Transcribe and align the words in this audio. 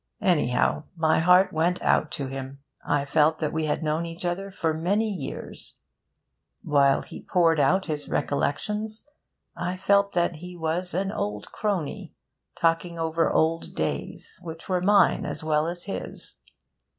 Anyhow, 0.23 0.85
my 0.95 1.19
heart 1.19 1.53
went 1.53 1.79
out 1.83 2.09
to 2.13 2.25
him. 2.25 2.63
I 2.83 3.05
felt 3.05 3.37
that 3.37 3.53
we 3.53 3.65
had 3.65 3.83
known 3.83 4.03
each 4.03 4.25
other 4.25 4.49
for 4.49 4.73
many 4.73 5.07
years. 5.07 5.77
While 6.63 7.03
he 7.03 7.21
poured 7.21 7.59
out 7.59 7.85
his 7.85 8.09
recollections 8.09 9.07
I 9.55 9.77
felt 9.77 10.13
that 10.13 10.37
he 10.37 10.57
was 10.57 10.95
an 10.95 11.11
old 11.11 11.51
crony, 11.51 12.15
talking 12.55 12.97
over 12.97 13.29
old 13.29 13.75
days 13.75 14.39
which 14.41 14.67
were 14.67 14.81
mine 14.81 15.23
as 15.23 15.43
well 15.43 15.67
as 15.67 15.83
his. 15.83 16.39